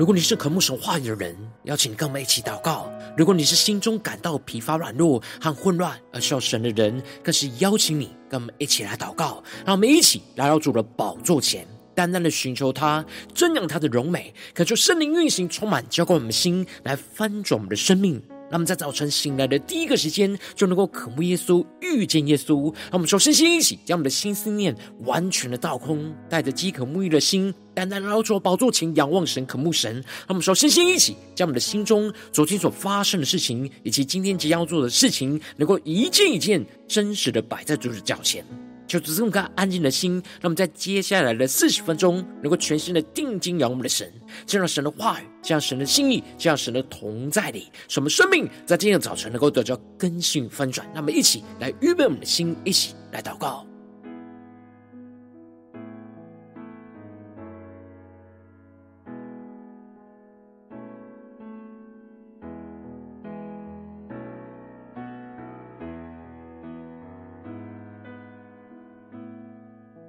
[0.00, 9.44] 如果你是渴慕神话语的人，邀请跟我们一起祷告；如果你是心中感到疲乏、软弱和混乱而需要神的人，更是邀请你跟我们一起来祷告。
[9.66, 18.22] 让我们一起来到主的宝座前，单单的寻求他，瞻仰他的荣美，恳求圣灵运行，充满浇灌我们的心，来翻转我们的生命。
[18.50, 22.64] 让我们在早晨醒来的第一个时间，就能够渴慕耶稣、遇见耶稣。
[22.64, 29.94] 让我们说，身心一起，将我们的心思念完全的倒空，带着饥渴沐浴的心，单单来到宝座前仰望神、渴慕神。
[29.94, 38.44] 让我们说，身心一起，将我们的心中昨天所发生的事情，以及今天即将要做的事情，能够一件一件真实的摆在主的脚前。
[38.90, 44.12] 就只这么个安静的心，让我们在接下来的四十分钟，能够全心的定睛仰望我们的神，
[44.44, 50.84] 这样神的话语，这样神的心意，这样神的同在里，使我们生命在今天的早晨能够得到更新翻转。
[50.92, 53.69] 那么，一起来预备我们的心，一起来祷告。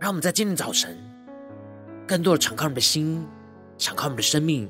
[0.01, 0.97] 让我们在今天早晨，
[2.07, 3.23] 更多的敞开我们的心，
[3.77, 4.67] 敞开我们的生命，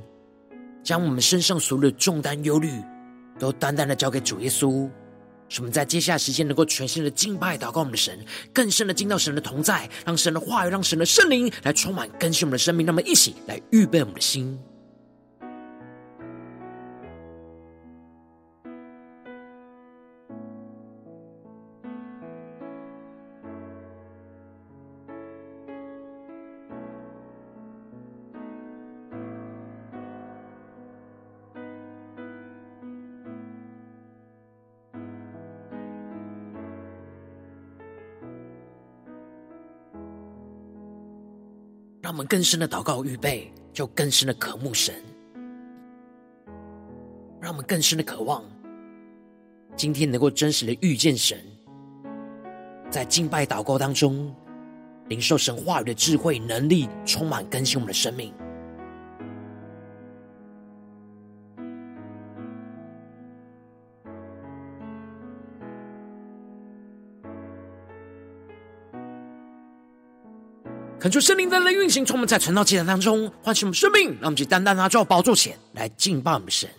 [0.83, 2.69] 将我们身上所有的重担、忧虑，
[3.39, 4.89] 都单单的交给主耶稣。
[5.47, 8.19] 使我们在接下来时间能够全新的敬拜、祷告我们的神，
[8.53, 12.85] 更深的进到神的同在，让神的话语、让神的圣灵来充满更新我们的生命。
[12.85, 14.59] 那么，一起来预备我们的心。
[42.11, 44.93] 让我们更深的祷告预备，就更深的渴慕神。
[47.39, 48.43] 让我们更深的渴望，
[49.77, 51.39] 今天能够真实的遇见神，
[52.89, 54.29] 在敬拜祷告当中，
[55.07, 58.33] 领受神话语的智慧能力，充满更新我们的生命。
[71.01, 76.69] 恳求圣灵在来运行，从我们在晨祷祭坛当中唤醒我们生命，让我们去单单拿到宝座前来敬拜我们神。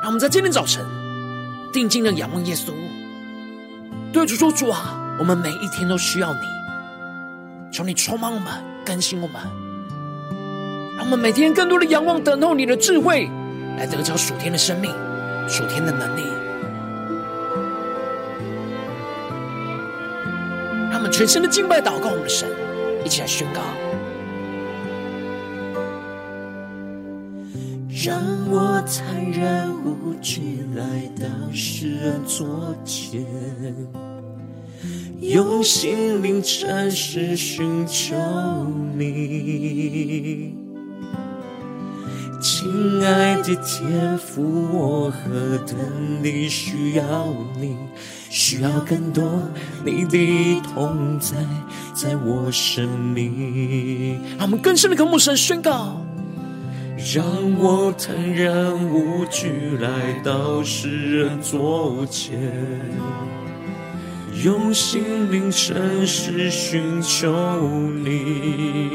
[0.00, 0.86] 让我们在今天早晨
[1.72, 2.72] 定睛的仰望耶稣，
[4.12, 6.40] 对主说：“主啊，我们每一天都需要你，
[7.72, 8.46] 求你充满我们，
[8.86, 9.42] 更新我们，
[10.96, 13.28] 让我们每天更多的仰望，等候你的智慧，
[13.76, 14.94] 来得着属天的生命、
[15.48, 16.22] 属天的能力。”
[21.02, 22.48] 们全身的敬拜、祷告，我们的神
[23.04, 23.60] 一起来宣告。
[28.04, 28.20] 让
[28.50, 30.82] 我坦然无惧来
[31.20, 33.24] 到世人座前，
[35.20, 38.16] 用心灵诚实寻求
[38.96, 40.54] 你，
[42.40, 44.42] 亲爱的天父，
[44.72, 45.76] 我何等
[46.22, 47.26] 地需要
[47.60, 47.76] 你。
[48.34, 49.22] 需要更多
[49.84, 51.36] 你的同在，
[51.92, 54.18] 在我生命。
[54.38, 56.00] 让我们更深的渴慕神宣告，
[57.14, 57.22] 让
[57.58, 62.40] 我坦然无惧来到世人座前，
[64.42, 67.30] 用心灵诚实寻求
[68.02, 68.88] 你，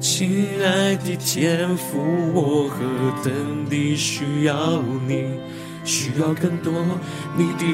[0.00, 2.00] 亲爱的天父，
[2.34, 2.84] 我何
[3.22, 5.24] 等地需要你。
[5.84, 6.72] 需要更多
[7.36, 7.64] 你的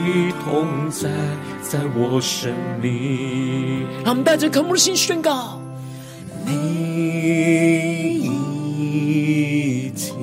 [0.44, 1.08] 同在，
[1.62, 2.52] 在我生
[2.82, 3.86] 命。
[4.04, 5.60] 让我们带着渴慕的心宣告：
[6.44, 6.52] 每
[8.12, 10.14] 一天，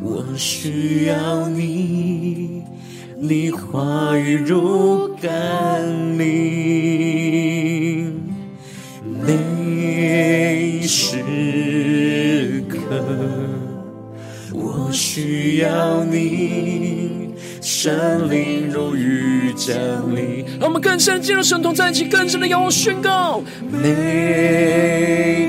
[0.00, 2.62] 我需要你，
[3.18, 6.61] 你话语如甘霖，
[14.54, 19.74] 我需要你，神灵如雨降
[20.14, 20.44] 临。
[20.60, 23.42] 让我们更深进入神同在一起，更深的仰望宣告。
[23.70, 23.88] 每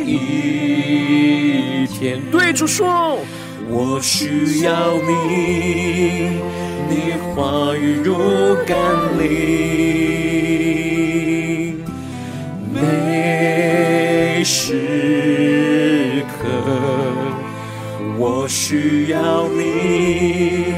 [0.05, 3.19] 一天，对主说，
[3.69, 6.39] 我需要你，
[6.89, 8.77] 你话语如甘
[9.19, 9.27] 霖，
[12.73, 17.02] 每时刻。
[18.17, 20.73] 我需要你，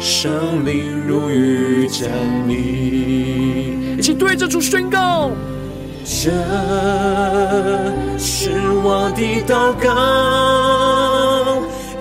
[0.00, 2.08] 生灵如雨降
[2.48, 3.96] 临。
[3.98, 5.30] 一起对着主宣告，
[6.04, 6.30] 这
[8.18, 8.50] 是
[8.82, 9.88] 我的祷告，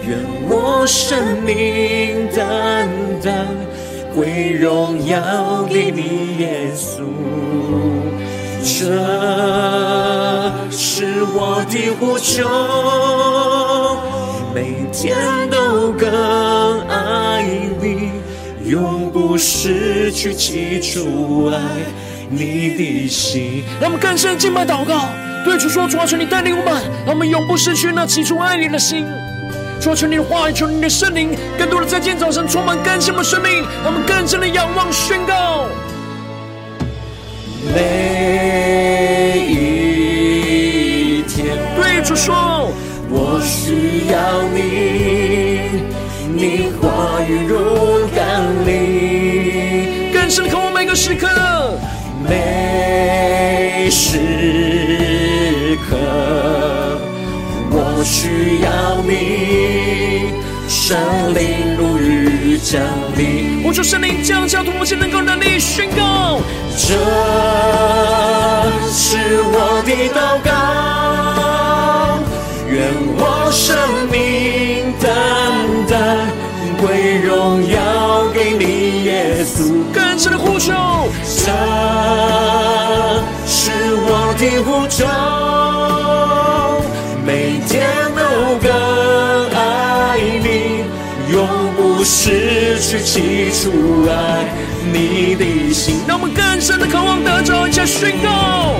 [0.07, 0.17] 愿
[0.49, 2.89] 我生命单
[3.21, 3.47] 单
[4.15, 7.03] 归荣耀给你，耶稣。
[8.61, 8.85] 这
[10.69, 12.47] 是我的呼求，
[14.59, 15.15] 每天
[15.49, 17.45] 都更爱
[17.81, 18.11] 你，
[18.69, 21.57] 永不失去起初爱。
[22.29, 25.07] 你的心，让我们更深敬拜祷告，
[25.45, 26.73] 对主说：主啊，求你带领我们，
[27.05, 29.05] 让我们永不失去那起初爱你的心。
[29.79, 35.67] 主啊，求你的话语，求你的圣灵，更多的在今天早晨充满更新我们生命，让我们更深的仰望宣告。
[37.73, 42.69] 每一天，对主说：
[43.09, 45.83] 我需要你，
[46.33, 51.27] 你话语如甘霖，更深的渴望每个时刻。
[52.27, 54.17] 每时
[55.89, 55.97] 刻，
[57.71, 60.33] 我需要你，
[60.67, 60.97] 圣
[61.33, 62.81] 灵如雨降
[63.15, 63.63] 临。
[63.63, 66.41] 我求圣灵降下突破性能够能力宣告，
[66.75, 66.95] 这
[68.91, 70.49] 是我的祷告，
[73.21, 73.77] 我生
[74.09, 75.09] 命单
[75.89, 75.91] 单
[76.79, 79.83] 归荣耀给你，耶稣。
[79.93, 80.71] 更深的呼求。
[81.23, 81.51] 这
[83.45, 83.71] 是
[84.07, 85.05] 我的呼求，
[87.25, 87.85] 每天
[88.15, 88.21] 都
[88.65, 88.71] 更
[89.53, 90.85] 爱你，
[91.31, 91.37] 永
[91.75, 94.13] 不失去起初爱
[94.93, 96.01] 你的心。
[96.07, 98.75] 让我们更深的渴望得着，一起宣告。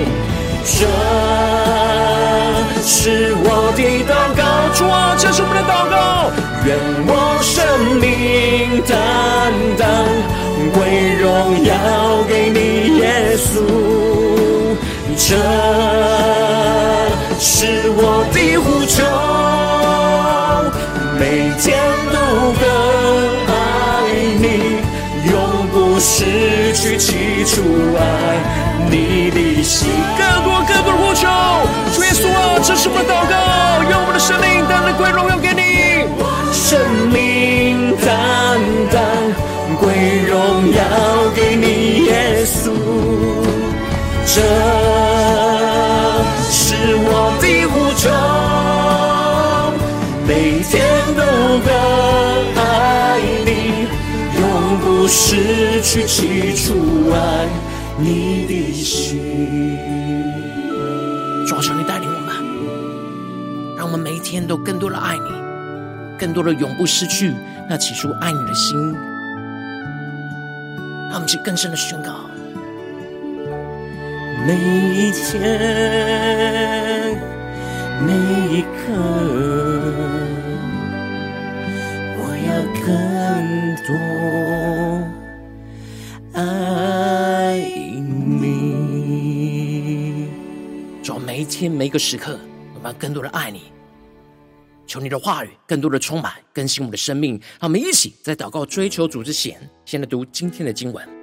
[8.90, 9.88] 命单单。
[10.74, 11.72] 归荣耀
[12.28, 13.50] 给你，耶稣，
[15.16, 15.36] 这
[17.38, 19.02] 是我的呼求，
[21.18, 21.22] 每
[21.58, 21.66] 天
[22.12, 22.16] 都
[22.60, 22.62] 更
[23.48, 23.50] 爱
[24.38, 24.44] 你，
[25.30, 25.34] 永
[25.72, 27.62] 不失去起初
[27.96, 28.00] 爱
[28.90, 29.88] 你的心。
[30.18, 31.26] 更多更多的呼求，
[31.94, 33.34] 主耶稣啊，这是我的祷告，
[33.90, 35.49] 用我们的生命单单归荣耀给
[44.32, 44.40] 这
[46.40, 48.08] 是我的呼求，
[50.24, 50.70] 每天
[51.16, 51.20] 都
[51.66, 51.68] 更
[52.62, 53.50] 爱你，
[54.38, 54.42] 永
[54.78, 57.48] 不失去起初爱
[57.98, 59.76] 你的心。
[61.44, 62.30] 主啊，求你带领我们，
[63.76, 65.32] 让我们每一天都更多的爱你，
[66.16, 67.34] 更多的永不失去
[67.68, 68.94] 那起初爱你的心。
[71.08, 72.29] 让我们去更深的宣告。
[74.46, 75.38] 每一天，
[78.06, 78.12] 每
[78.50, 78.68] 一刻，
[82.16, 82.50] 我要
[82.80, 82.88] 更
[83.86, 83.88] 多
[86.32, 86.40] 爱
[88.40, 88.42] 你。
[91.02, 92.38] 主，每一天，每一个时刻，
[92.74, 93.70] 我们要更多的爱你。
[94.86, 101.19] 求你的话语更多的充满更新我们的生命，让我们一起在祷告追求主之前，先来读今天的经文。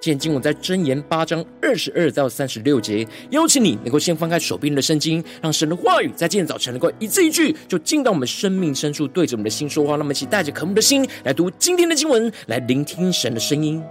[0.00, 3.06] 今天经文在真言八章二十二到三十六节。
[3.30, 9.90] 邀请你能够先翻开手边的圣经，让神的话语在今天早晨能够一字一句就进到我们生命深处，对着我们的心说话。
[9.90, 13.82] 让我们一起带着渴慕的心来读今天的经文，来聆听神的声音。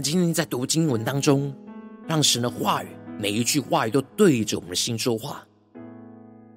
[0.00, 1.54] 今天在读经文当中，
[2.06, 2.88] 让神的话语
[3.18, 5.46] 每一句话语都对着我们的心说话，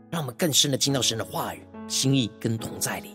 [0.10, 3.10] 让我们更深的听到神的话语心意跟同在里。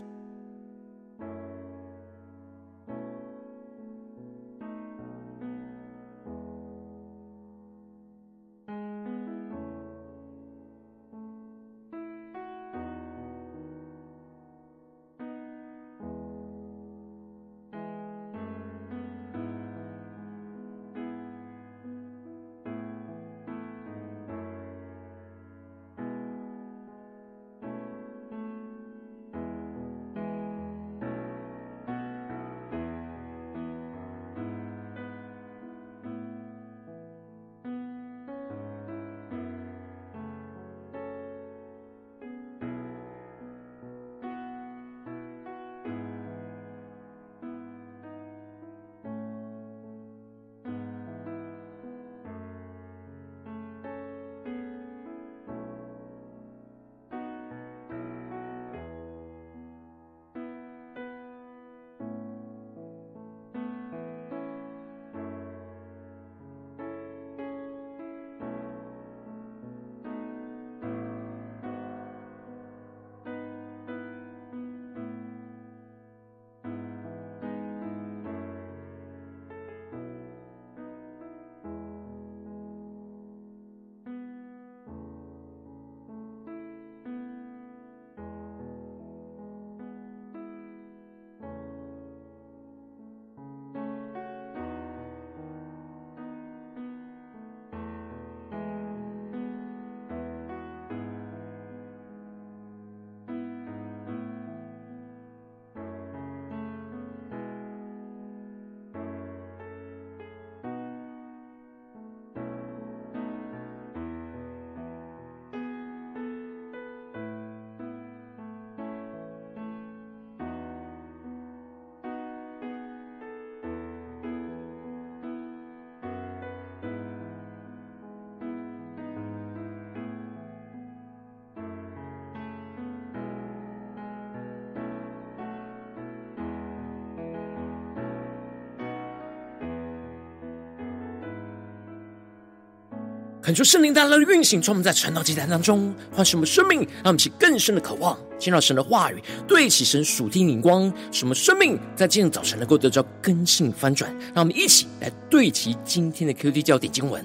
[143.49, 154.15] 恳求圣灵大大的运行，从我们在传道祭坛当中唤醒我们生命，让我们起更深的渴望，见到神的话语，对齐神属天灵光，什么生命在今天早晨能够得到更新翻转。
[154.35, 157.25] 让我们一起来对齐今天的 QD 焦点经文，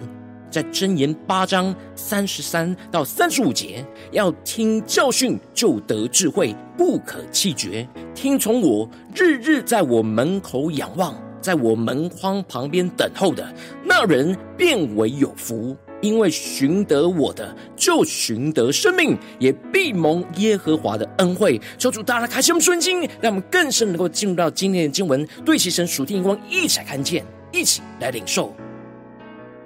[0.49, 7.85] 在箴言八章三十三到三十五节，要听教训就得智慧，不可弃绝。
[8.15, 13.53] 听从我，日日在我门口仰望，在我门框旁边等候的
[13.83, 15.75] 那人，便为有福。
[16.03, 21.59] 因为寻得我的，就寻得生命，也必蒙耶和华的恩惠。
[21.77, 28.53] 求主大大开启我们顺经，让我们更深能够进入到今天的经文，对齐神属天眼光，一起来看见，一起来领受。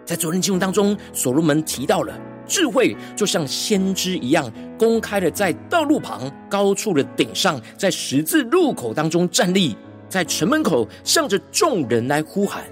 [0.05, 2.15] 在昨天经文当中，所罗门提到了
[2.47, 9.75] 智慧，就像先知一样，公开的在道路旁高处的顶上，在十字路口当中站立，
[10.07, 12.63] 在城门口向着众人来呼喊。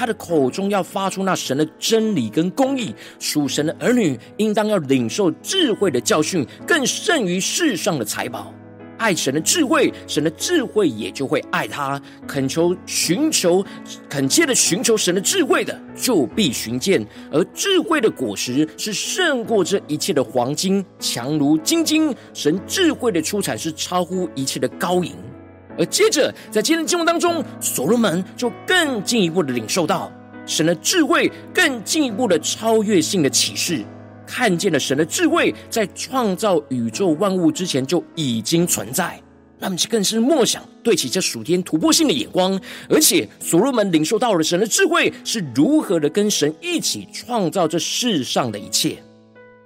[0.00, 8.50] 他的口中要发出那神的真理跟公义，属神的儿女应当要领受智慧的教训，更胜于世上的财宝。
[8.96, 12.00] 爱神的智慧，神的智慧也就会爱他。
[12.26, 13.62] 恳求、寻求、
[14.08, 17.06] 恳切的寻求神的智慧的，就必寻见。
[17.30, 22.14] 而智慧的果实是胜过这一切的黄金，强如精金。
[22.32, 25.14] 神智慧的出产是超乎一切的高银。
[25.80, 30.12] 而接着，在今天的经文当中，所罗门就更进一步的领受到
[30.44, 33.82] 神的智慧，更进一步的超越性的启示，
[34.26, 39.18] 看见了神的智慧在创造宇宙万物之前就已经存在。
[39.58, 42.60] 那么，更是默想对齐这属天突破性的眼光，
[42.90, 49.02] 而且所罗门领受到了神的智慧是如何的跟神一起创造这世上的一切。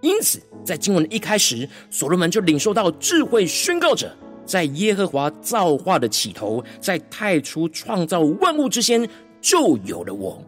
[0.00, 4.16] 因此，在经文的一开始，所罗门就领受到智慧，宣告着。
[4.44, 9.08] 在耶和华造化的起头，在太初创造万物之先，
[9.40, 10.42] 就有了我。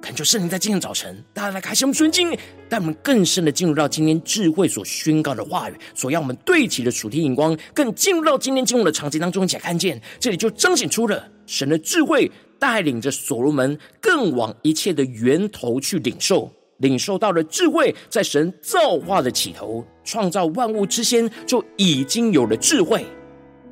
[0.00, 2.30] 恳求圣灵在今天早晨，大家来开启我们纯经，
[2.68, 12.30] 带我们更深的进入到今天智慧所宣告的话语，所要我们对齐的主题眼光，更进入到今天进入的场景当中，一起来看见这里就彰显出了神的智慧，
[12.60, 23.04] 带领着所罗门更往一切的源头去领受，领受到了智慧，在神造化的起头，创造万物之先，就已经有了智慧。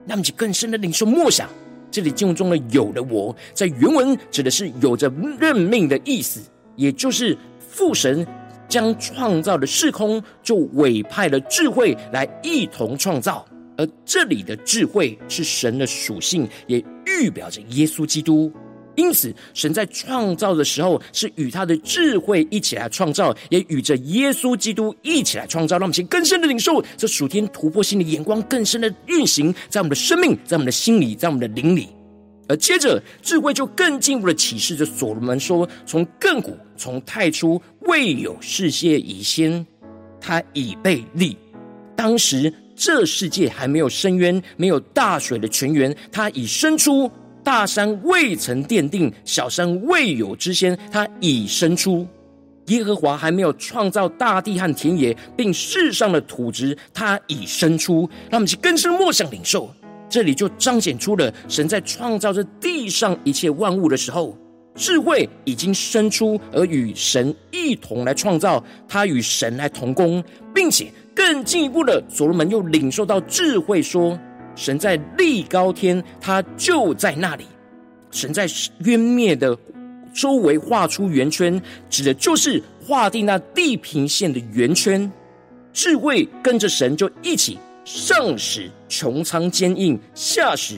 [0.06, 1.48] 让其更深的领受默想，
[1.90, 6.40] 这里经文中的“有了我”在原文指的是有着任命的意思，
[6.76, 8.26] 也就是父神
[8.68, 13.46] 将创造的时空就委派了智慧来一同创造，
[13.78, 18.52] 而这里的智慧是神的属性，也预表着耶稣基督。
[18.96, 25.76] 因此，神在创造的时候是与他的智慧一起来创造，也与着耶稣基督一起来创造。
[25.76, 31.88] 让我们先更深的领受这属天突破性的眼光，更深的运行在我们的生命，在我们的心里，在我们的灵里。
[32.46, 39.66] 而接着，智慧就更进一步的启示着所罗门说：从亘古，从太初，未有世界以先，
[40.20, 41.36] 他已被立。
[41.96, 47.10] 当时这世界还没有深渊，没有大水的泉源，他已生出。
[47.44, 52.06] 大山未曾奠定，小山未有之先，他已生出；
[52.68, 58.08] 耶和华还没有创造大地和田野，并世上的土质，他已生出。
[58.30, 59.70] 让我们去更深默想领受，
[60.08, 64.34] 这里就彰显出了神在创造这地上一切万物的时候，
[64.74, 70.24] 智慧已经生出，而与神一同来创造，他与神来同工，
[70.54, 74.18] 并且更进一步的，所罗门又领受到智慧说。
[74.56, 77.44] 神在立高天，他就在那里；
[78.10, 78.46] 神在
[78.84, 79.56] 渊灭的
[80.14, 85.10] 周围画出圆圈，指的就是划定那地平线的圆圈。
[85.72, 90.76] 智慧跟着神就一起，上使穹苍坚硬，下使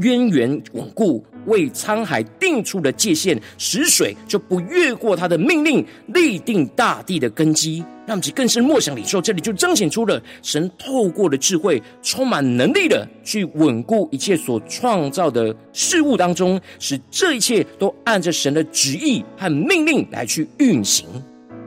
[0.00, 1.24] 渊源稳固。
[1.46, 5.84] 为沧海定出了界限，使水就不越过他的命令，
[6.14, 7.84] 立定大地的根基。
[8.06, 21.06] 让其更深默想领受，这里就彰显出了神透过的智慧，充满能力的去稳固一切所创造的事物当中，使这一切都按着神的旨意和命令来去运行。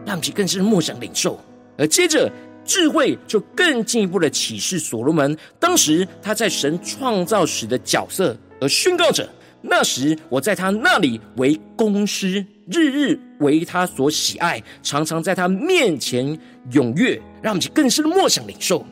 [0.05, 1.37] 让其更深默想领受，
[1.77, 2.31] 而接着
[2.65, 9.29] 智慧就更进一步的启示所罗门，当时他在神创造时的角色，而宣告着。
[9.67, 16.37] 那时我在他那里为工师，日日为他所喜爱，常常在他面前
[16.71, 18.85] 踊跃，让我们更深的默想领受。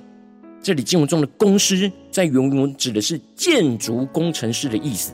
[0.63, 5.13] 这里经文中的工师，在原文指的是建筑工程师的意思。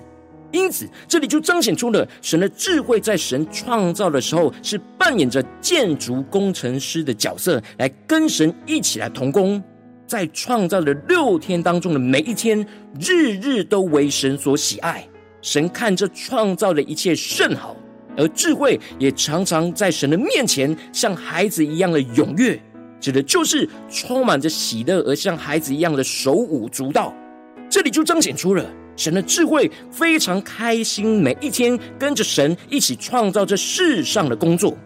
[0.51, 9.62] 因此，这里就彰显出了神的智慧，在神创造的时候是扮演着建筑工程师的角色，来跟神一起来同工，
[10.08, 12.65] 在创造的六天当中的每一天，
[13.00, 15.08] 日日都为神所喜爱。
[15.41, 17.75] 神看这创造的一切甚好，
[18.18, 22.60] 而智慧也常常在神的面前像孩子一样的踊跃，
[23.00, 27.13] 指的就是充满着喜乐，而像孩子一样的手舞足蹈。
[27.70, 28.65] 这里就彰显出了
[29.00, 34.78] 神的智慧非常开心，每一天跟着神一起创造这世上的工作。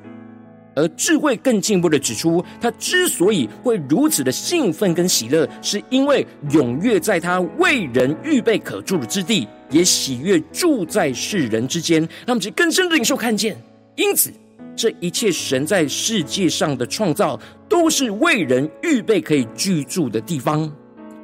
[0.75, 11.99] 而智慧更进一步的指出，他之所以会如此的兴奋跟喜乐，是因为踊跃在他为人预备可住的之地，也喜悦住在世人之间。
[12.25, 13.55] 让我们去更深的领受看见。
[13.95, 14.31] 因此，
[14.75, 20.71] 这一切神在世界上的创造，都是为人预备可以居住的地方，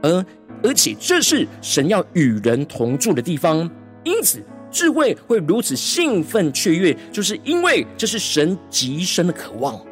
[0.01, 0.25] 而
[0.63, 3.69] 而且这是神要与人同住的地方。
[4.03, 4.43] 因此。
[4.71, 9.83] 智慧会如此兴奋雀跃，就是因为这是神极深的渴望，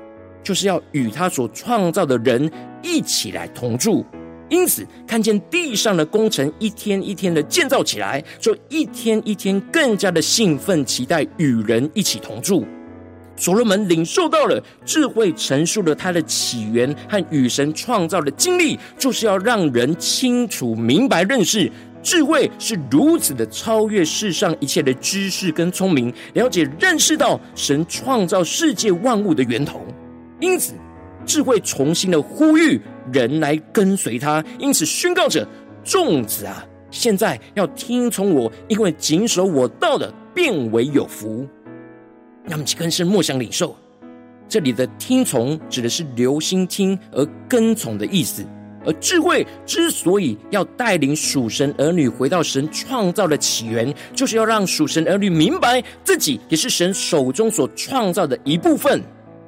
[0.43, 2.47] 就是要与他所创造的人
[2.83, 4.05] 一起来同住。
[4.49, 12.63] 因此，看见地上的工程一天一天的建造起来，就一天一天更加的兴奋，期待与人一起同住。
[13.37, 21.71] 所罗门领受到了智慧，陈述了他的起源和与神创造的经历，就是要让人清楚明白认识。
[22.03, 29.81] 智慧是如此的超越世上一切的知识跟聪明，了解认识到神创造世界万物的源头。
[30.39, 30.73] 因此，
[31.25, 32.79] 智慧重新的呼吁
[33.11, 35.45] 人来跟随他，因此宣告着：
[35.83, 41.45] 众子啊，现在要听从我，因为谨守我道的，变为有福。
[42.49, 43.75] 那么，更是默想领受，
[44.47, 48.45] 这里的听从指的是留心听而跟从的意思。
[48.85, 59.01] 而智慧之所以要带领属神儿女回到神创造的起源，就是要让属神儿女明白自己也是神手中所创造的一部分。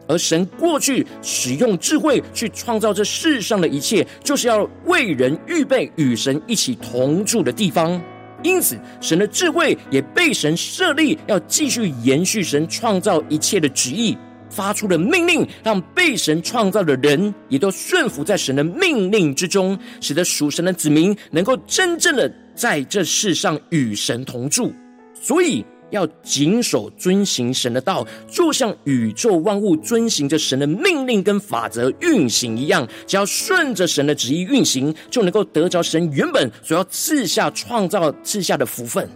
[0.09, 8.01] 而神过去使用智慧去创造这世上的一切，就是要为人预备与神一起同住的地方。
[8.43, 14.17] 因此，神的智慧也被神设立，要继续延续神创造一切的旨意。
[14.49, 24.73] 发出的命令，让被神创造的人也都顺服在神的命令之中，使得属神的子民能够真正的在这世上与神同住。
[25.13, 32.87] 所以要谨守遵行神的道，就像宇宙万物遵行着神的命令跟法则运行一样。
[33.07, 39.07] 只要顺着神的旨意运行，就能够得着神原本所要赐下创造赐下的福分。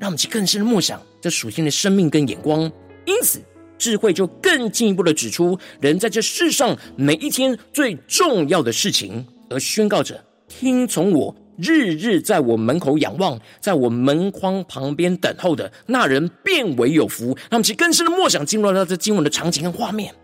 [0.00, 2.62] 让我们去更深的默想这属天的生命跟眼光。
[3.04, 3.40] 因此。
[3.76, 17.26] 智慧就更进一步的指出，人在这世上每一天最重要的事情，而宣告着：听从我，日日在我门口仰望，在我门框旁边等候的那人，便为有福。
[17.26, 20.14] 让我们其更深的默想，进入到这经文的场景跟画面。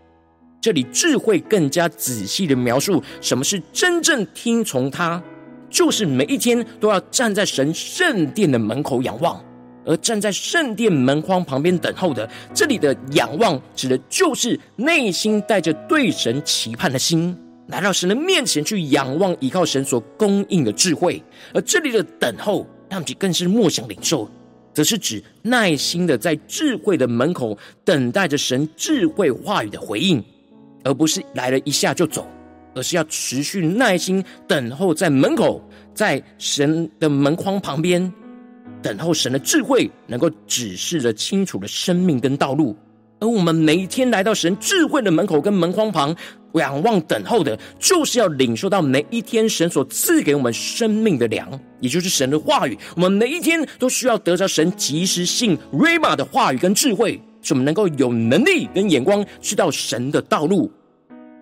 [0.59, 5.21] 这里智慧更加仔细的描述，什么是真正听从他，
[5.69, 9.43] 就是每一天都要站在神圣殿的门口仰望。
[9.83, 17.35] 而站在圣殿门框旁边等候的，这里的仰望指的就是内心带着对神期盼的心，
[17.67, 21.23] 来到神的面前去仰望，依靠神所供应的智慧。
[21.53, 24.29] 而这里的等候，让其更是默想领受，
[24.73, 30.21] 则是指耐心的在智慧的门口等待着神智慧话语的回应，
[30.83, 32.27] 而不是来了一下就走，
[32.75, 38.11] 而是要持续耐心等候在门口，在神的门框旁边。
[38.81, 42.75] 等候神的智慧，能够指示着清楚的生命跟道路。
[43.19, 46.15] 而我们每一天来到神智慧的门口跟门框旁，
[46.53, 52.77] 仰望等候的，就是要领受到每一天神所赐给我们生命的粮，也就是神的话语。
[52.95, 60.71] 我们每一天都需要得着神及时性 Rhema 的话语跟智慧，使我们能够有能力跟眼光知道神的道路。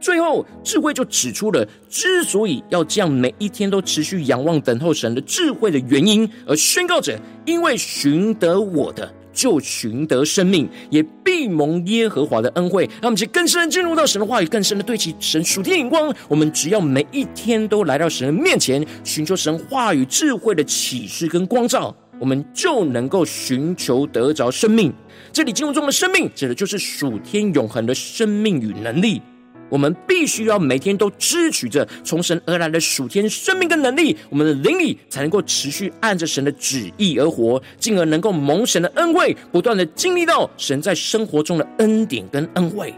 [0.02, 12.84] 最后，智慧就指出了之所以要这样每一天都持续仰望等候神的智慧的原因，而宣告着：因为寻得我的，就寻得生命，也必蒙耶和华的恩惠。
[12.96, 16.14] 让我们去更深的进入到神的话语，更深的对齐神属天眼光。
[16.28, 24.94] 我们只要每一天都来到神的面前，寻求神话语智慧的启示跟光照，我们就能够寻求得着生命。
[25.32, 29.22] 这里进入中的生命，指的就是属天永恒的生命与能力。
[29.70, 42.94] 我们必须要每天都支取着从神而来的属天生命跟能力，我们的灵里才能够持续按着神的旨意而活，进而能够蒙神的恩惠，不断的经历到神在生活中的恩典跟恩惠。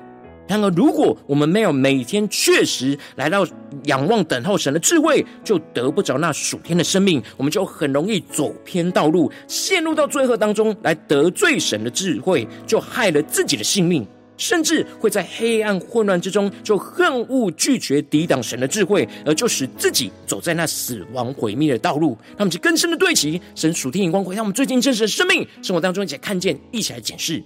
[0.47, 3.47] 然而，如果我们没有每天确实来到
[3.85, 14.05] 仰望等候神的智慧，就得不着那属天的生命，我们就很容易走偏道路，陷入到罪恶当中来得罪神的智慧，就害了自己的性命。
[14.41, 22.17] 甚至会在黑暗混乱之中，就恨恶拒绝抵挡神的智慧，而就使自己走在那死亡毁灭的道路。
[22.31, 27.41] 让我们去更深的对齐神属天眼光，回到我们最近真实的生命生活当中，一起来看见，一起来检视。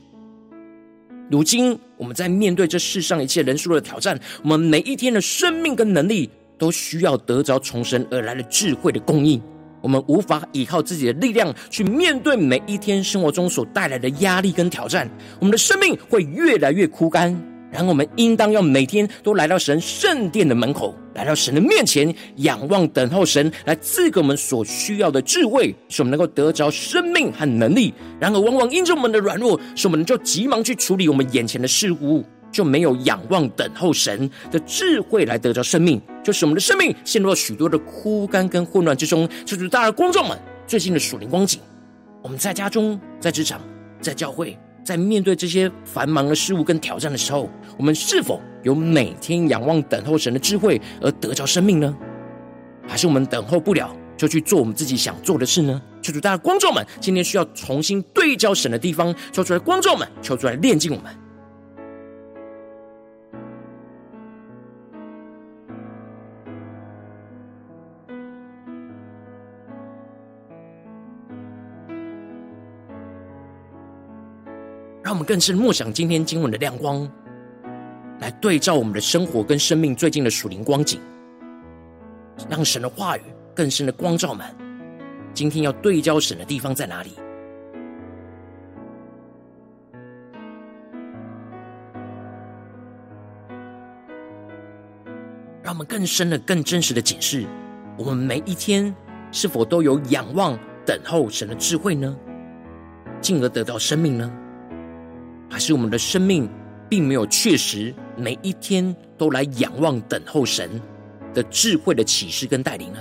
[1.30, 9.42] 如今我们在面对这世上一切人数的挑战，我们每一天的生命跟能力，都需要得着从神而来的智慧的供应。
[9.86, 15.08] 我们无法依靠自己的力量去面对每一天生活中所带来的压力跟挑战，
[15.40, 17.40] 我们的生命会越来越枯干。
[17.72, 27.94] 然后我们应当要每天都来到神圣殿的门口，来到神的面前，仰望等候神来赐给我们所需要的智慧，使我们能够得着生命和能力。
[28.20, 32.26] 然而，往往因着我们的软弱，使我们就急忙去处理我们眼前的事物。
[32.56, 39.28] 就没有仰望等候神的智慧来得着生命，就使我们的生命陷入了许多的枯干跟混乱之中。
[39.46, 41.60] 求主，大家观众们，最近的属灵光景，
[42.24, 43.60] 我们在家中、在职场、
[44.00, 51.94] 在教会，在面对这些繁忙的事物跟挑战的时候，我们是否有每天仰望等候神的智慧而得着生命呢？
[52.88, 55.82] 还是我们等候不了，就去做我们自己想做的事呢？
[56.02, 61.14] 求主，大家观众们，今天需要重新对焦神的地方，求出来，观众们，求出来炼净我们。
[75.26, 77.10] 更是默想今天经文的亮光，
[78.20, 81.02] 来对照我们的生活跟生命最近的属灵光景，
[82.48, 83.22] 让神的话语
[83.56, 84.46] 更深的光照们。
[85.34, 87.14] 今天要对焦神的地方在哪里？
[95.64, 97.46] 让我们更深的、更真实的解释：
[97.98, 98.96] 我们每一天
[99.32, 102.16] 是否都有仰望、等候神的智慧呢？
[103.20, 104.32] 进而得到生命呢？
[105.56, 106.50] 还是我们的生命
[106.90, 110.70] 并没有确实每一天都来仰望等候神
[111.34, 113.00] 的智慧的启示跟带领呢？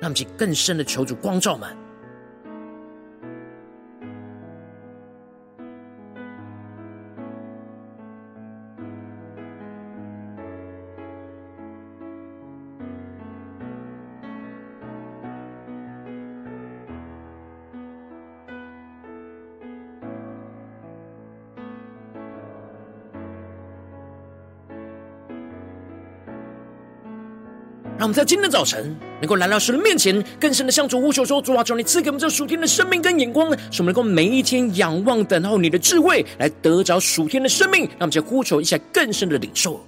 [0.00, 1.76] 那么，请更深的求主光照们。
[28.00, 39.84] 让我们在今天早晨能够来到神的面前，更深的向主呼求说：“主啊，求你赐给我们这属天的生命跟眼光，使我们能够每一天仰望等候你的智慧，来得着属天的生命。”让我们再呼求一下更深的领受。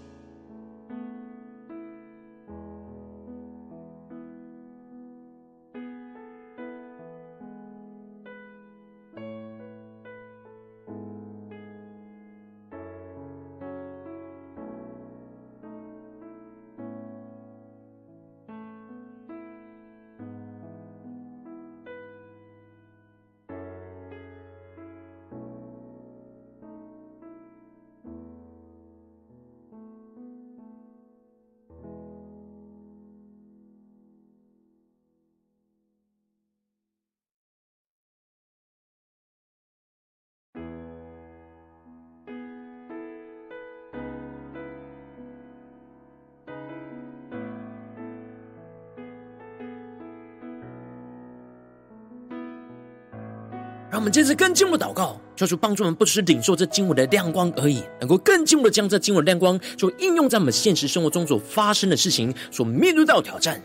[54.02, 63.62] 我们接着更进一步祷告，求主帮助我们，不只是领受这经文的亮光而已，能够更进一步的将这经文的亮光，就应用在我们现实生活中所发生的事情，所面对到的挑战。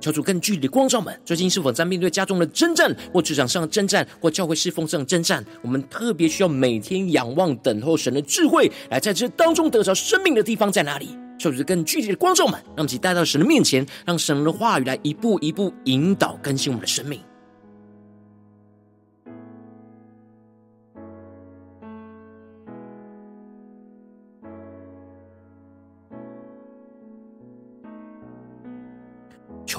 [0.00, 5.44] 求主更具体的光照们，最近是否在面对家中的征战，或职场上的征战，或教会侍奉上的征战？
[5.60, 11.18] 我们特别需要每天仰望、等候神的智慧，来在这当中得着生命的地方在哪里？
[11.36, 17.20] 求主更具体的光照们，让我们一起带到神的面前，让神的话语来一步一步引导更新我们的生命。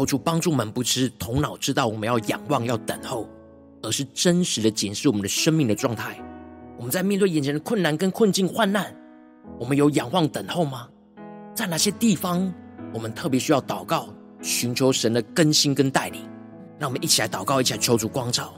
[0.02, 3.30] 求主帮助我们，不是头脑知道我们要仰望、要等候，
[3.84, 6.20] 而是真实的检视我们的生命的状态。
[6.76, 8.96] 我们在面对眼前的困难跟困境、患难，
[9.60, 10.88] 我们有仰望、等候吗？
[11.54, 12.52] 在哪些地方，
[12.92, 14.10] 我们特别需要祷告、
[14.42, 16.28] 寻求神的更新跟带领？
[16.80, 18.52] 让我们一起来祷告，一起来求主光照。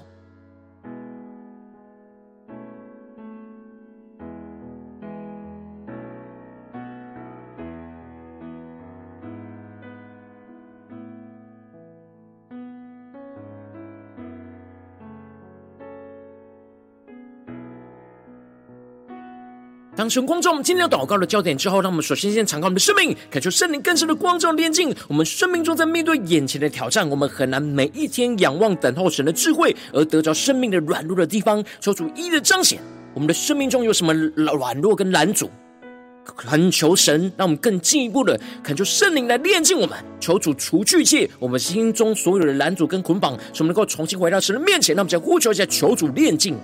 [20.04, 32.82] 当神光照我们今天要祷告的焦点之后，让我们首先先敞开我们的生命，感受圣灵更深的光照炼净我们生命中，在面对眼前的挑战，我们很难每一天仰望等候神的智慧，而得着生命的软弱的地方，求主一一的彰显。
[33.14, 35.50] 我们的生命中有什么软弱跟拦阻，
[36.26, 44.94] 恳求神，让我们更进一步的恳求圣灵来炼净我们，求主除去一切我们心中所有的拦阻跟捆绑，使我们能够重新回到神的面前。
[44.94, 46.58] 让我们再呼求一下，求主炼净。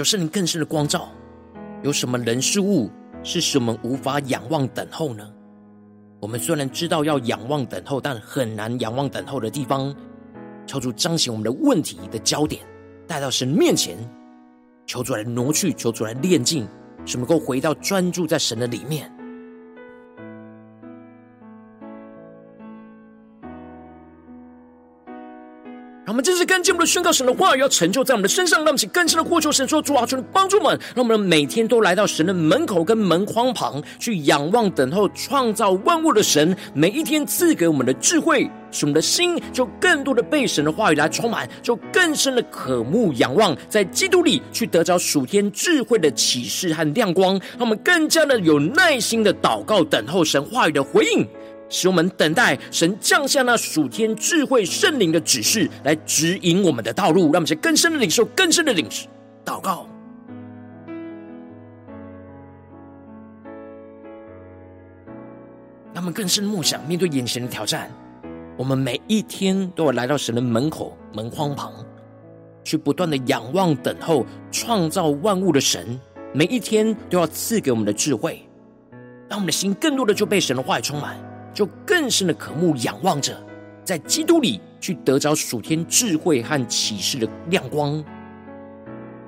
[0.00, 1.10] 有圣灵更深的光照，
[1.82, 2.90] 有什么人事物
[3.22, 5.30] 是使我们无法仰望等候呢？
[6.22, 9.94] 我们虽然知道要仰望等候，但很难仰望等候的地方，
[10.66, 12.62] 求主彰显我们的问题的焦点，
[13.06, 13.94] 带到神面前，
[14.86, 16.66] 求主来挪去，求主来炼净，
[17.04, 19.12] 使我们能够回到专注在神的里面。
[26.22, 36.56] 这次更进一步的宣告神的话语要成就在我们的身上，让我们更深的呼求神说：主啊，求你帮助我们，让我们每天都来到神的门口跟门框旁，去仰望等候创造万物的神。
[36.74, 51.26] 每一天赐给我们的智慧，使我们的心就更多的被神的话语来充满，就更深的渴慕仰望，在基督里去得着属天智慧的启示和亮光，让我们更加的有耐心的祷告等候神话语的回应。
[51.70, 59.08] 使我们等待神降下那属天智慧圣灵的指示，来指引我们的道路，让我们在更深的领受、更深的领受
[59.44, 59.86] 祷告。
[65.92, 67.90] 让我们更深默想，面对眼前的挑战，
[68.56, 71.72] 我们每一天都要来到神的门口、门框旁，
[72.64, 75.98] 去不断的仰望、等候创造万物的神。
[76.32, 78.40] 每一天都要赐给我们的智慧，
[79.28, 81.29] 让我们的心更多的就被神的话语充满。
[81.52, 83.36] 就更深的渴慕仰望着，
[83.84, 88.02] 在基督里去得着属天智慧和启示的亮光，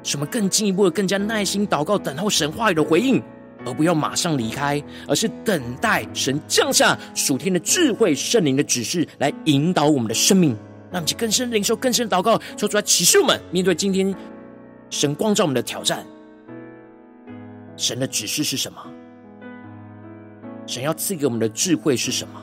[0.02, 3.22] 使我们更进一步的、更加耐心祷告，等候神话语的回应，
[3.66, 10.50] 而不要马上离开，而是等待神降下属天的智慧、圣灵的指示来引导我们的生命，
[10.90, 14.14] 让我们去更深领受、更深祷告，求主来启示我们面对今天
[14.90, 16.04] 神光照我们的挑战，
[17.76, 18.78] 神的指示是什么？
[20.66, 22.40] 神要赐给我们的智慧是什么？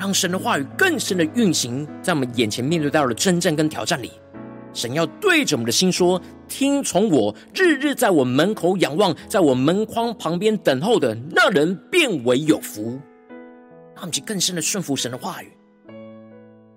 [0.00, 4.10] 让神的话语更深的运行在我们眼前面对到的征战跟挑战里，
[4.72, 12.98] 神要对着我们的心说：“听从我，日日在我门口仰望，在我门框旁边等候的那人，便为有福。”
[13.94, 15.52] 让我们去更深的顺服神的话语，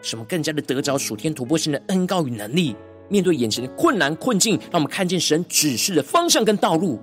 [0.02, 2.76] 使我们更加的得着属天突破性的恩膏与能力，
[3.08, 7.00] 面对眼前的困难困境，让我们看见神指示的方向跟道路。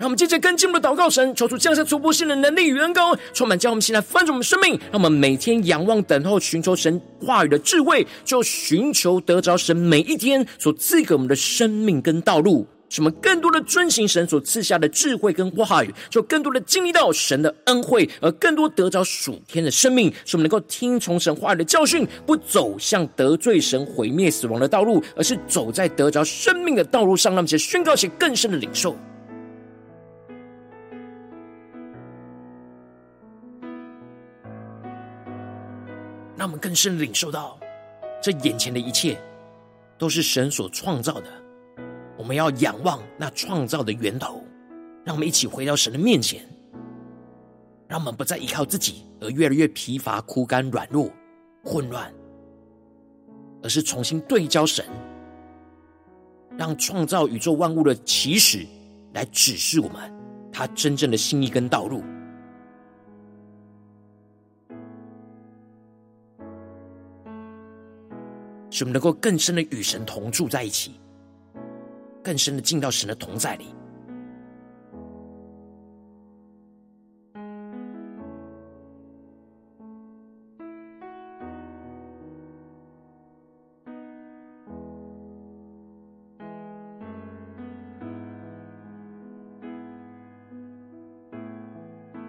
[0.00, 4.70] 让我们接着跟进我们的祷告神，求主降下突破性的能力与恩膏，充满将我们现在翻转我们生命。
[4.90, 12.66] 让我们每天仰望等候，寻求神话语的智慧，就寻求得着神每一天所赐给我们的生命跟道路。
[12.88, 20.10] 使我们更多的遵行神所赐下的智慧跟话语，就更多的经历到神的恩惠，而更多得着属天的生命。
[20.24, 27.32] 使我们能够听从神话语的教训，不走向得罪神、毁灭死亡的道路，而是走在得着生命的道路上。
[27.32, 28.96] 让我们先宣告些更深的领受。
[36.40, 37.60] 让我们更深领受到，
[38.18, 39.20] 这眼前的一切
[39.98, 41.26] 都是神所创造的。
[42.16, 44.42] 我们要仰望那创造的源头。
[45.04, 46.42] 让我们一起回到神的面前，
[47.86, 51.10] 让我们不再依靠自己而越来越疲乏、枯干、软弱、
[51.62, 52.10] 混乱，
[53.62, 54.82] 而是重新对焦神，
[56.56, 58.66] 让创造宇宙万物的起始
[59.12, 60.10] 来指示我们
[60.50, 62.02] 他真正的心意跟道路。
[68.70, 70.92] 使我们能够更深的与神同住在一起，
[72.22, 73.66] 更深的进到神的同在里。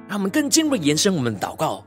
[0.08, 1.86] 让我们更进一步延伸我们的祷告。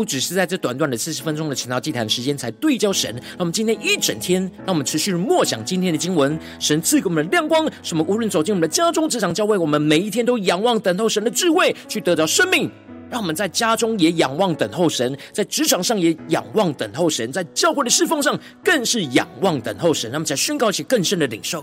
[0.00, 6.38] 不只是在这短短的四十分钟的晨祷祭坛时间才对焦神，那我们今天一整天，让我们持续默想今天的经文。
[6.58, 12.70] 神赐给我们的亮光，使我们无论走进我们的家中、职场、教会，我们每一天都仰望等候神的智慧，去得到生命。
[13.10, 20.10] 让我们在家中也仰望等候神，在职场上也仰望等候神，在教会的侍奉上更是仰望等候神。
[20.10, 21.62] 那么才宣告起更深的领受。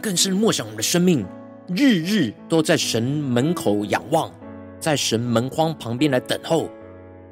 [0.00, 1.24] 更深默想我们的生命，
[1.68, 4.32] 日日都在神门口仰望，
[4.80, 6.70] 在神门框旁边来等候，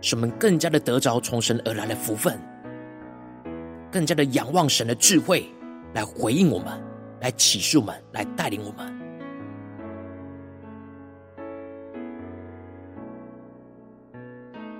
[0.00, 2.38] 使我们更加的得着从神而来的福分，
[3.90, 5.46] 更加的仰望神的智慧
[5.94, 6.66] 来回应我们，
[7.20, 8.98] 来启示我们，来带领我们。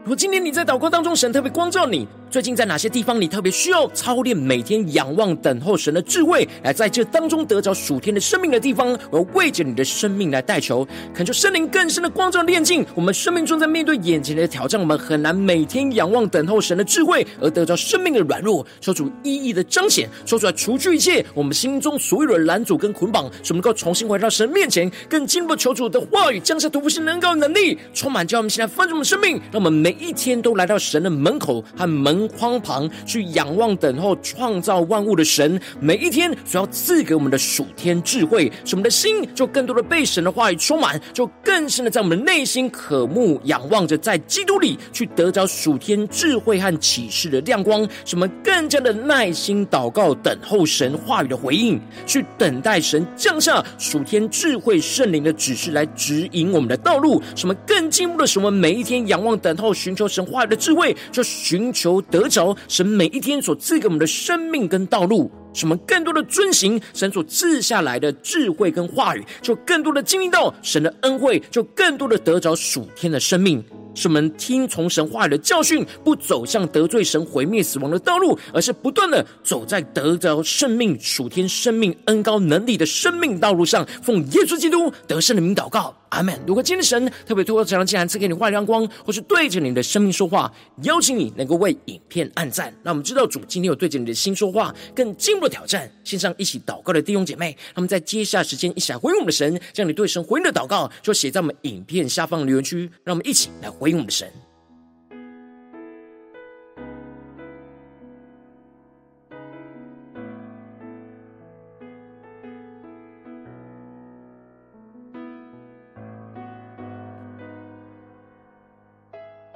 [0.05, 73.63] 如果今天你在祷告当中，神特别光照你，最近在哪些地方你特别需要操练，每天仰望等候神的智慧，来在这当中得着属天的生命的地方，我要为着你的生命来代求，恳求圣灵更深的光照炼净我们生命中在面对眼前的挑战，我们很难每天仰望等候神的智慧，而得着生命的软弱，求主一一的彰显，说出来除去一切我们心中所有的拦阻跟捆绑，使我们能够重新回到神面前，更进一步求主的话语降下突破性能够能力，充满叫我们现在丰盛的生命，让我们每一天都来到神的门口和门框旁去仰望等候创造万物的神，每一天所要赐给我们的属天智慧，使我们的心就更多的被神的话语充满，就更深的在我们内心渴慕仰望着，在基督里去得着属天智慧和启示的亮光，使我们更加的耐心祷告，等候神话语的回应，去等待神降下属天智慧圣灵的指示来指引我们的道路，使我们更进步的使我们每一天仰望等候寻求神话语的智慧，就寻求得着神每一天所赐给我们的生命跟道路，使我们更多的遵行神所赐下来的智慧跟话语，就更多的经历到神的恩惠，就更多的得着属天的生命。
[73.99, 83.85] 使我们听从神话语的教训，不走向得罪神、毁灭死亡的道路，而是不断的走在得着生命、属天生命、恩高能力的生命道路上。
[84.01, 86.39] 奉耶稣基督得胜的名祷告，阿门。
[86.47, 90.53] 如果今天神特别透过这样的经文赐给你话语亮光，或是对着你的生命说话，
[90.85, 95.91] 邀请你能够为影片按赞，让我们知道主今天有对着你的心说话，更进一步的挑战。
[96.05, 103.88] 线上一起祷告的弟兄姐妹，那么在接下时间一起来回应我们的神，将你对神回应的祷告就写在我们影片下方留言区，让我们一起来回。
[103.89, 104.31] 回应我们的神，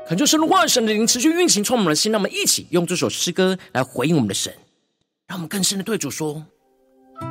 [0.06, 2.10] 恳求神的话、神的灵持续运行，充满我们的心。
[2.10, 4.54] 让我们一起用这首诗歌来回应我们的神，
[5.26, 6.42] 让我们更深的对主说：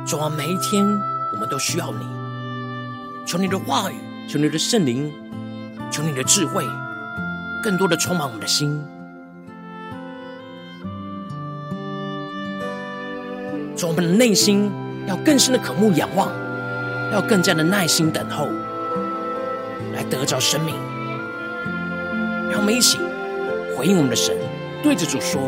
[0.06, 2.06] 主啊，每一天我们都需要你，
[3.26, 3.94] 求你的话语，
[4.28, 5.12] 求你的圣灵，
[5.90, 6.64] 求你的智慧。
[7.62, 8.82] 更多的充满我们的心，
[13.76, 14.68] 从我们的内心
[15.06, 16.28] 要更深的渴慕仰望，
[17.12, 18.48] 要更加的耐心等候，
[19.94, 20.74] 来得着生命。
[22.50, 22.98] 让我们一起
[23.76, 24.36] 回应我们的神，
[24.82, 25.40] 对着主说：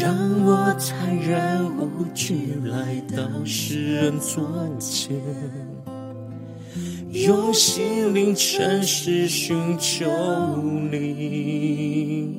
[0.00, 4.48] 让我坦然无惧来到世人座
[4.78, 5.20] 前，
[7.14, 10.04] 用心灵诚实寻求
[10.90, 12.36] 你。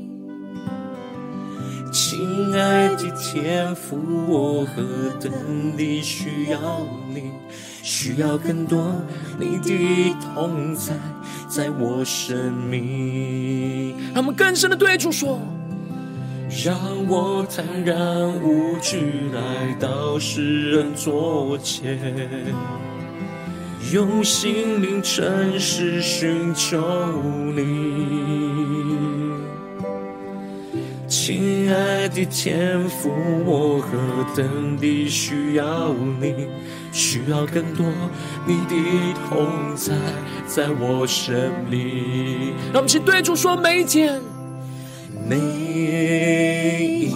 [1.93, 2.19] 亲
[2.53, 3.97] 爱的天父，
[4.27, 4.83] 我何
[5.21, 5.31] 等
[5.77, 6.59] 地需要
[7.07, 7.31] 你，
[7.83, 8.93] 需要更多
[9.39, 10.93] 你的同在，
[11.47, 13.95] 在我生命。
[14.13, 15.39] 让我们更深的对主说：
[16.65, 18.99] 让我坦然无惧
[19.33, 21.97] 来到世人座前，
[23.91, 26.77] 用心灵诚实寻求
[27.55, 27.63] 你。
[31.07, 33.11] 亲爱的天父，
[33.45, 33.97] 我何
[34.35, 36.47] 等地需要你，
[36.91, 37.85] 需要更多
[38.47, 38.75] 你的
[39.29, 39.93] 同在，
[40.47, 42.53] 在我生命。
[42.73, 44.19] 让我们先对主说：每一天，
[45.29, 45.37] 每
[46.89, 47.11] 一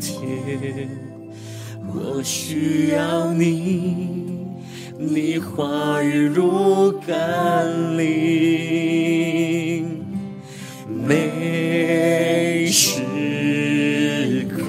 [0.00, 0.88] 天，
[1.86, 4.25] 我需要你，
[4.98, 9.84] 你话语如甘霖，
[10.88, 13.02] 每时
[14.48, 14.64] 刻，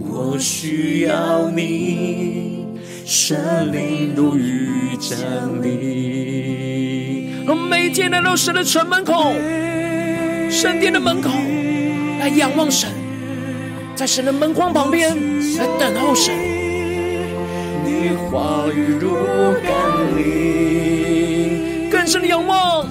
[0.00, 2.66] 我需要你，
[3.06, 3.38] 圣
[3.72, 5.16] 灵如雨降
[5.62, 7.44] 临。
[7.46, 9.32] 我们每一天来到神的城门口、
[10.50, 11.30] 圣殿的门口，
[12.18, 12.90] 来仰望神，
[13.94, 15.16] 在神的门框旁边
[15.58, 16.47] 来等候神。
[18.00, 19.16] 你话语如
[19.64, 19.72] 甘
[20.16, 22.86] 霖，更深的仰望。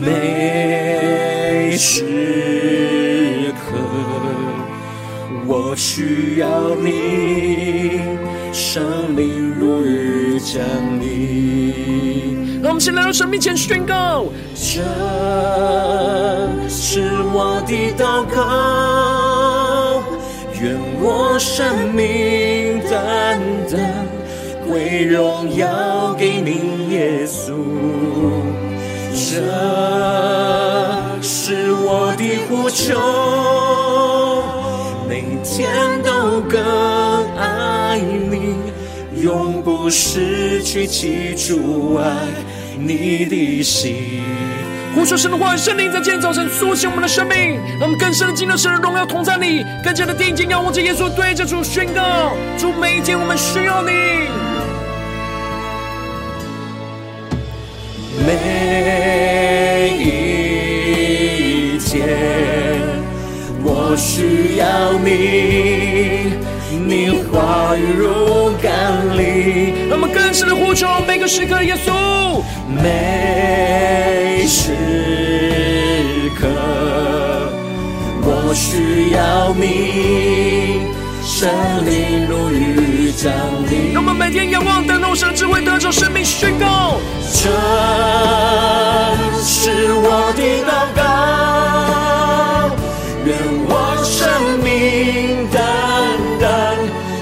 [0.00, 3.76] 每时刻，
[5.48, 8.00] 我需要你，
[8.52, 10.62] 生命如雨降
[11.00, 12.60] 临。
[12.62, 14.80] 让我们先来到神面前宣告：这
[16.68, 20.04] 是我的祷告，
[20.62, 23.40] 愿我生命单单
[24.70, 27.54] 归荣耀给你，耶稣。
[29.12, 29.42] 这
[31.20, 32.96] 是我的呼求，
[35.08, 35.68] 每天
[36.04, 36.62] 都更
[37.36, 38.54] 爱你，
[39.20, 42.04] 永不失去记住爱
[42.78, 44.22] 你的心。
[44.94, 53.90] 呼求神的话，圣灵在今天早晨苏醒我们的生命，让我们更深的进入神的荣耀同在里，更加的定睛仰望着耶稣，对着主宣告：主，每一天我们需要你。
[58.70, 62.06] 每一天，
[63.64, 65.08] 我需要你，
[66.86, 68.70] 你话语如甘
[69.18, 69.88] 霖。
[69.88, 74.70] 让我们更深的呼求，每个时刻，耶稣，每时
[76.38, 76.46] 刻，
[78.22, 80.86] 我需要你。
[81.24, 81.48] 圣
[81.84, 82.89] 灵如雨
[83.22, 83.30] 降
[83.68, 86.98] 临，让我们每天仰望等候神智慧，得着生命宣告。
[87.34, 87.50] 这
[89.44, 91.04] 是我的祷告，
[93.26, 93.36] 愿
[93.68, 93.70] 我
[94.02, 94.24] 生
[94.64, 95.60] 命单
[96.40, 96.78] 单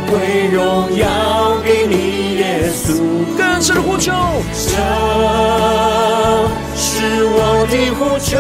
[0.09, 0.57] 归荣
[0.97, 3.03] 耀给你，耶稣。
[3.37, 4.13] 更深的呼求，
[4.55, 4.79] 这
[6.77, 8.39] 是我的呼求，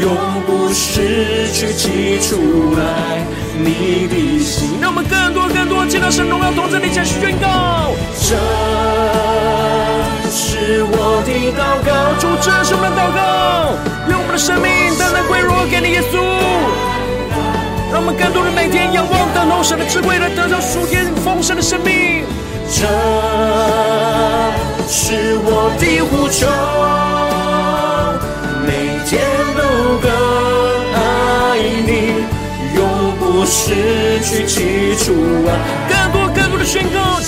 [0.00, 3.24] 永不失去记住爱
[3.58, 4.78] 你的心。
[4.80, 7.90] 让我们更多更多见到神荣耀同在，你将宣告。
[8.20, 8.36] 这
[10.30, 11.90] 是我的祷告，
[12.20, 13.20] 主，这是我们的祷告，
[14.10, 14.68] 用我们的生命
[14.98, 16.18] 单单归荣给你，耶稣。
[17.90, 22.22] 让我们更多的每天仰望等候神的智慧，来得到属天丰盛的生命。
[22.70, 22.86] 这
[24.86, 26.46] 是我的呼求，
[33.48, 35.14] 失去基础
[35.46, 35.50] 啊。
[35.88, 37.18] 更多更多的宣告，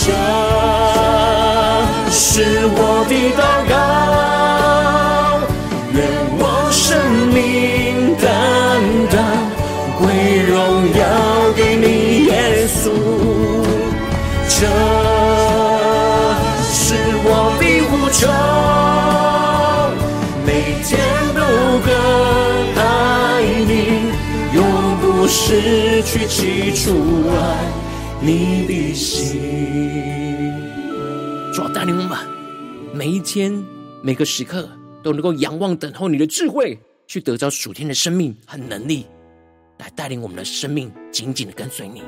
[28.23, 29.41] 你的心。
[31.55, 32.19] 主带领我们
[32.95, 33.65] 每一天
[34.03, 34.69] 每个时刻
[35.03, 39.07] 都能够仰望等候你的智慧，去得着属天的生命和能力，
[39.79, 42.03] 来带领我们的生命紧紧的跟随你。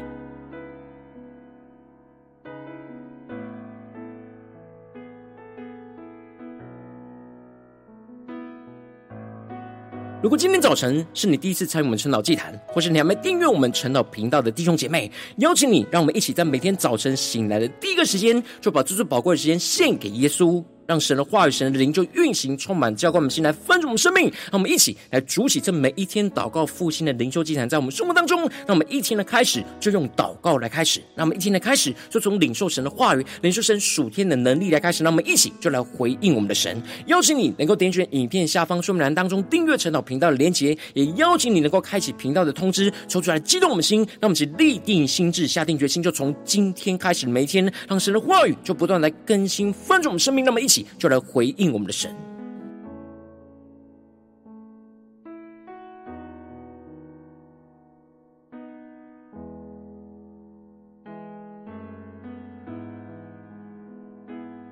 [10.23, 20.63] 如果今天早晨是你第一次参与我们晨祷祭坛，或是你还没订阅我们晨祷频道的弟兄姐妹，邀请你，让我们一起在每天早晨醒来的第一个时间，就把最最宝贵的时间献给耶稣。
[20.93, 24.25] 让神的话语、神的灵就运行、充满、浇灌我们心，来翻转我们生命。
[24.25, 28.43] 让我们一起来筑起这每一天祷告复兴的灵修祭坛，在我们生活当中。
[28.67, 31.01] 让我们一天的开始就用祷告来开始。
[31.15, 35.03] 让我们一天的开始就从领受神的话语、领受神属天的能力来开始。
[35.03, 36.83] 让我们一起就来回应我们的神。
[37.07, 44.07] 邀请你能够点选影片下方说明栏当中订阅晨祷频道的连结，也邀请你能够开启频道的通知，抽出来激动我们心。
[44.21, 50.43] 让我们一起立定心志，下定决心，就从今天开始每一天，让神的话语就不断来更新翻转我们生命。
[50.45, 51.73] 那么一起就来回应。
[51.73, 52.15] 我们的神。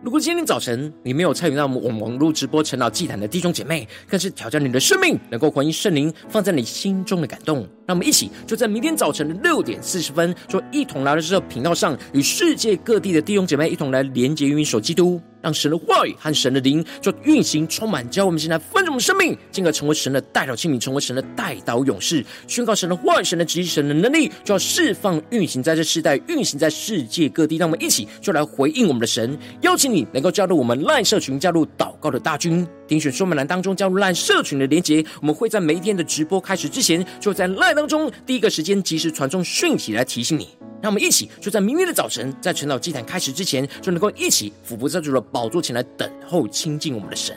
[0.02, 7.64] 如果今天早晨你没有参与到我们网络直播陈老祭坛的弟兄姐妹，更是挑战你的生命，能够回应圣灵放在你心中的感动。
[7.91, 15.20] 让我们一起就在明天早晨的六点四十分，就一同来到这个频道上，与世界各地的弟兄姐妹一同来连接、运手基督。
[15.43, 27.57] 让神的话语和神的灵就运行，充满，教我们现在分盛的生命，进而成为神的代祷器皿，成为神的代祷勇士，宣告神的话语、神的旨意、神的能力，就要释放、运行在这世代，运行在世界各地。
[27.57, 32.64] 让我们一起就来回应我们的神，邀请你能够加入我们赖社群，加入祷告的大军。
[32.91, 40.49] 点选说明栏当中加入赖社群的连结，我们会在每一天的直播开始之前，就在赖当中第一个时间及时传送讯息来提醒你。
[40.82, 47.36] 让我们一起就在明天的早晨，在晨祷祭坛开始之前，就能够一起俯伏在主的宝座前来等候亲近我们的神。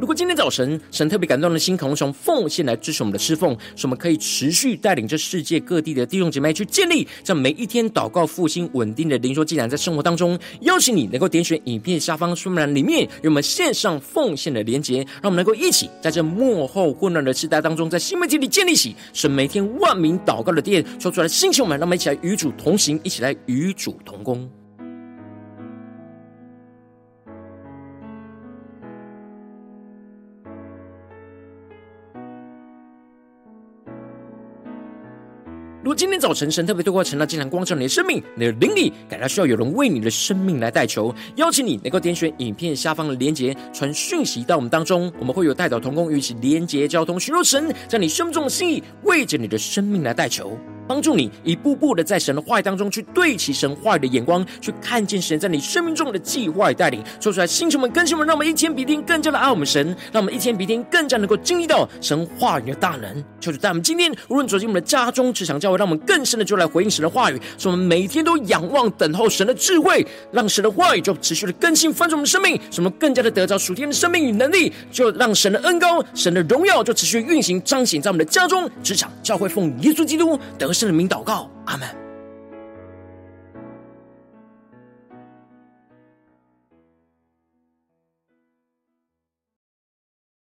[0.00, 24.50] 如果今天早晨神特别感动的心，渴望从奉献来支持我们的侍奉，使我们可以持续带领着世界各地的弟兄姐妹去建立这每一天祷告复兴稳定的灵修祭坛，在生活当中，邀请你能够点选影片下方说明栏里面有我们线上奉献的连结，让我们能够一起在这幕后混乱的时代当中，在新媒体里建立起神每天万名祷告的殿，说出来兴起我们，让我们一起来与主同行，一起来与主同工。
[35.90, 50.56] 果今天早晨神特别透过晨祷竟然光照你的生命，你的灵力感到需要有人为你的生命来代求，邀请你能够点选影片下方的连结，传讯息到我们当中，我们会有代祷同工与一起连结交通，寻求神在你胸中的心意，为着你的生命来代求。
[50.90, 57.00] 帮助你一步步的在神的话语当中去对齐神话语的眼光，去看见神在你生命中的计划与带领。
[57.20, 63.24] 说出来，星球们、更新们，让我们一天比一天更加的爱我们神，让我们一天比一天更加能够经历到神话语的大能。
[63.38, 82.09] 求主带我们今天无论走进我们的家中、职场、教会，让我们更深的就来回应神的话语，使我们每天都仰望等候神的智慧，让神的话语就持续的更新翻转我们生命，使我们更加的得着属天的生命与能力，就让神的恩膏、神的荣耀就持续运行彰显在我们的家中、职场、教会，奉耶稣基督得圣的名祷告，阿门。